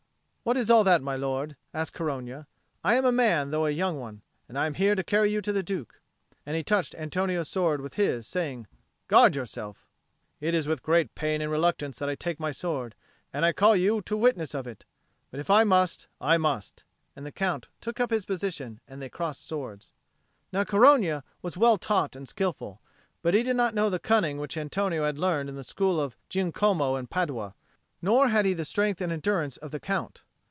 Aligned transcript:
"What 0.43 0.57
is 0.57 0.71
all 0.71 0.83
that, 0.85 1.03
my 1.03 1.15
lord?" 1.15 1.55
asked 1.71 1.93
Corogna. 1.93 2.47
"I 2.83 2.95
am 2.95 3.05
a 3.05 3.11
man, 3.11 3.51
though 3.51 3.67
a 3.67 3.71
young 3.71 3.99
one; 3.99 4.23
and 4.49 4.57
I 4.57 4.65
am 4.65 4.73
here 4.73 4.95
to 4.95 5.03
carry 5.03 5.29
you 5.29 5.39
to 5.39 5.53
the 5.53 5.61
Duke." 5.61 6.01
And 6.47 6.57
he 6.57 6.63
touched 6.63 6.95
Antonio's 6.95 7.47
sword 7.47 7.79
with 7.79 7.93
his, 7.93 8.25
saying, 8.27 8.65
"Guard 9.07 9.35
yourself." 9.35 9.87
"It 10.39 10.55
is 10.55 10.67
with 10.67 10.81
great 10.81 11.13
pain 11.13 11.41
and 11.43 11.51
reluctance 11.51 11.99
that 11.99 12.09
I 12.09 12.15
take 12.15 12.39
my 12.39 12.51
sword, 12.51 12.95
and 13.31 13.45
I 13.45 13.53
call 13.53 13.75
you 13.75 14.01
to 14.01 14.17
witness 14.17 14.55
of 14.55 14.65
it; 14.65 14.83
but 15.29 15.39
if 15.39 15.51
I 15.51 15.63
must, 15.63 16.07
I 16.19 16.39
must;" 16.39 16.85
and 17.15 17.23
the 17.23 17.31
Count 17.31 17.67
took 17.79 17.99
up 17.99 18.09
his 18.09 18.25
position 18.25 18.79
and 18.87 18.99
they 18.99 19.09
crossed 19.09 19.47
swords. 19.47 19.91
Now 20.51 20.63
Corogna 20.63 21.23
was 21.43 21.55
well 21.55 21.77
taught 21.77 22.15
and 22.15 22.27
skilful, 22.27 22.81
but 23.21 23.35
he 23.35 23.43
did 23.43 23.55
not 23.55 23.75
know 23.75 23.91
the 23.91 23.99
cunning 23.99 24.39
which 24.39 24.57
Antonio 24.57 25.05
had 25.05 25.19
learned 25.19 25.49
in 25.49 25.55
the 25.55 25.63
school 25.63 26.01
of 26.01 26.17
Giacomo 26.29 26.95
in 26.95 27.05
Padua, 27.05 27.53
nor 28.01 28.29
had 28.29 28.45
he 28.47 28.53
the 28.55 28.65
strength 28.65 29.01
and 29.01 29.11
endurance 29.13 29.57
of 29.57 29.69
the 29.69 29.79
Count. 29.79 30.23